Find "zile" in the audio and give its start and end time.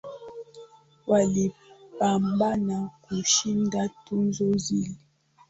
4.57-4.95